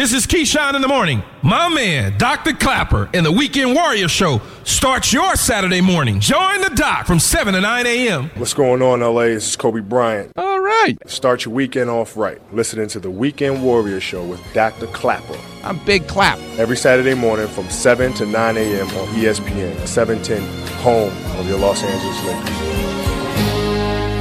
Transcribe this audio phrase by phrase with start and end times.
[0.00, 1.22] This is Keyshawn in the morning.
[1.42, 2.54] My man, Dr.
[2.54, 6.20] Klapper, and the Weekend Warrior Show starts your Saturday morning.
[6.20, 8.30] Join the doc from 7 to 9 a.m.
[8.36, 9.24] What's going on, LA?
[9.24, 10.32] This is Kobe Bryant.
[10.38, 10.96] All right.
[11.04, 12.40] Start your weekend off right.
[12.54, 14.86] Listening to the Weekend Warrior Show with Dr.
[14.86, 15.36] Klapper.
[15.64, 16.38] I'm Big Clap.
[16.58, 18.86] Every Saturday morning from 7 to 9 a.m.
[18.86, 20.40] on ESPN, 710,
[20.78, 22.56] home of your Los Angeles Lakers.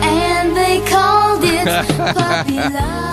[0.04, 1.66] And they called it
[2.18, 3.10] puppy love.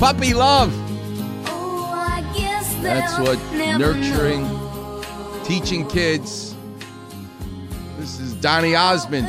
[0.00, 0.72] Puppy love.
[2.82, 4.48] That's what nurturing,
[5.44, 6.56] teaching kids.
[7.98, 9.26] This is Donny Osmond.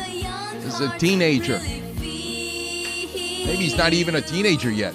[0.61, 1.59] This is a teenager.
[1.59, 4.93] Maybe he's not even a teenager yet.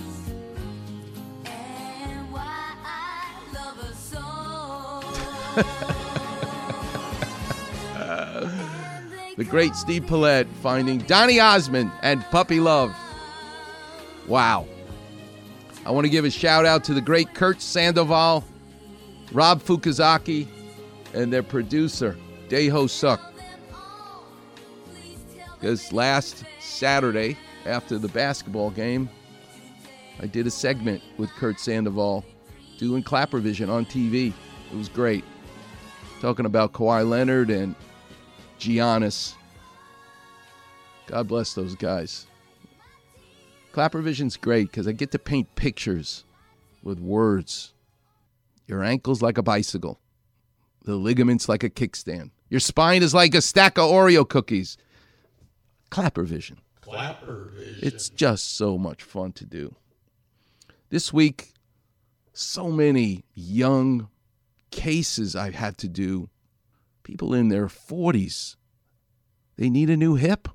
[9.36, 12.96] The great Steve Paulette finding Donny Osmond and Puppy Love.
[14.26, 14.66] Wow.
[15.86, 18.44] I want to give a shout out to the great Kurt Sandoval,
[19.30, 20.48] Rob Fukuzaki,
[21.14, 22.16] and their producer,
[22.48, 23.20] Deho Suk.
[25.54, 29.08] Because last Saturday, after the basketball game,
[30.18, 32.24] I did a segment with Kurt Sandoval
[32.78, 34.32] doing Klapper Vision on TV.
[34.72, 35.22] It was great.
[36.20, 37.76] Talking about Kawhi Leonard and
[38.58, 39.34] Giannis.
[41.06, 42.26] God bless those guys.
[43.76, 46.24] Klapper Vision's great because I get to paint pictures
[46.82, 47.74] with words.
[48.66, 50.00] Your ankle's like a bicycle,
[50.84, 52.30] the ligaments like a kickstand.
[52.48, 54.78] Your spine is like a stack of Oreo cookies.
[55.90, 56.56] Klapper Vision.
[56.80, 57.80] Klapper vision.
[57.82, 59.74] It's just so much fun to do.
[60.88, 61.52] This week,
[62.32, 64.08] so many young
[64.70, 66.30] cases I've had to do.
[67.02, 68.56] People in their 40s,
[69.58, 70.48] they need a new hip.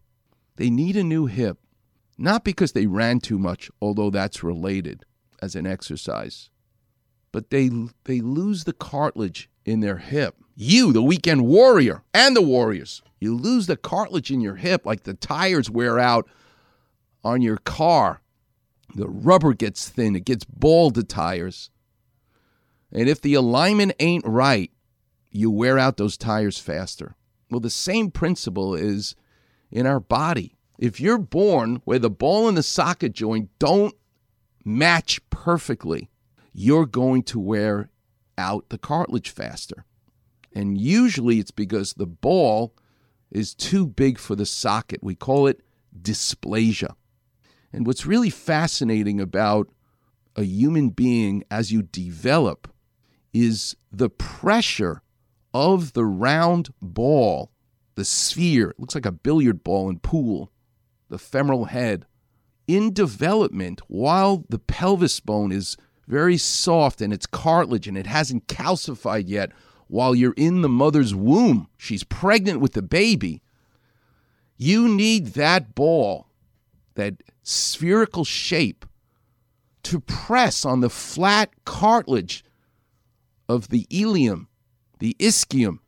[0.55, 1.59] They need a new hip.
[2.21, 5.05] Not because they ran too much, although that's related
[5.41, 6.51] as an exercise,
[7.31, 7.71] but they,
[8.03, 10.35] they lose the cartilage in their hip.
[10.55, 15.01] You, the weekend warrior, and the warriors, you lose the cartilage in your hip like
[15.01, 16.29] the tires wear out
[17.23, 18.21] on your car.
[18.93, 21.71] The rubber gets thin, it gets bald, the tires.
[22.91, 24.69] And if the alignment ain't right,
[25.31, 27.15] you wear out those tires faster.
[27.49, 29.15] Well, the same principle is
[29.71, 30.55] in our body.
[30.81, 33.93] If you're born where the ball and the socket joint don't
[34.65, 36.09] match perfectly,
[36.53, 37.91] you're going to wear
[38.35, 39.85] out the cartilage faster.
[40.53, 42.73] And usually it's because the ball
[43.29, 45.03] is too big for the socket.
[45.03, 45.61] We call it
[45.95, 46.95] dysplasia.
[47.71, 49.69] And what's really fascinating about
[50.35, 52.67] a human being as you develop
[53.33, 55.03] is the pressure
[55.53, 57.51] of the round ball,
[57.93, 60.51] the sphere, it looks like a billiard ball in pool,
[61.11, 62.07] the femoral head,
[62.67, 65.77] in development while the pelvis bone is
[66.07, 69.51] very soft and it's cartilage and it hasn't calcified yet
[69.87, 71.67] while you're in the mother's womb.
[71.77, 73.41] She's pregnant with the baby.
[74.57, 76.27] You need that ball,
[76.95, 78.85] that spherical shape,
[79.83, 82.43] to press on the flat cartilage
[83.49, 84.47] of the ilium,
[84.99, 85.79] the ischium,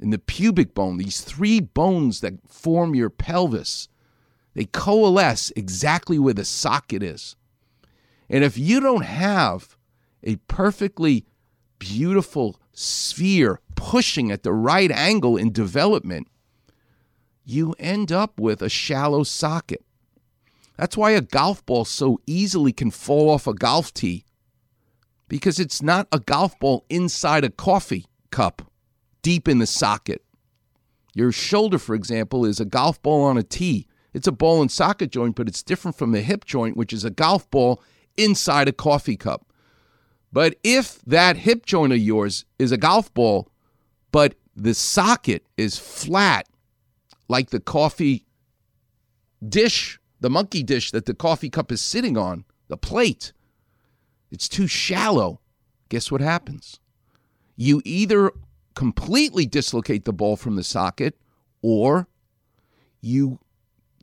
[0.00, 3.88] and the pubic bone, these three bones that form your pelvis.
[4.58, 7.36] They coalesce exactly where the socket is.
[8.28, 9.76] And if you don't have
[10.24, 11.26] a perfectly
[11.78, 16.26] beautiful sphere pushing at the right angle in development,
[17.44, 19.84] you end up with a shallow socket.
[20.76, 24.24] That's why a golf ball so easily can fall off a golf tee
[25.28, 28.72] because it's not a golf ball inside a coffee cup
[29.22, 30.20] deep in the socket.
[31.14, 33.86] Your shoulder, for example, is a golf ball on a tee.
[34.18, 37.04] It's a ball and socket joint, but it's different from the hip joint, which is
[37.04, 37.80] a golf ball
[38.16, 39.46] inside a coffee cup.
[40.32, 43.48] But if that hip joint of yours is a golf ball,
[44.10, 46.48] but the socket is flat,
[47.28, 48.26] like the coffee
[49.48, 53.32] dish, the monkey dish that the coffee cup is sitting on, the plate,
[54.32, 55.38] it's too shallow.
[55.90, 56.80] Guess what happens?
[57.54, 58.32] You either
[58.74, 61.16] completely dislocate the ball from the socket
[61.62, 62.08] or
[63.00, 63.38] you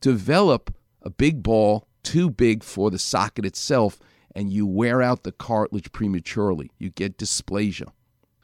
[0.01, 3.99] develop a big ball too big for the socket itself
[4.35, 6.69] and you wear out the cartilage prematurely.
[6.77, 7.87] You get dysplasia.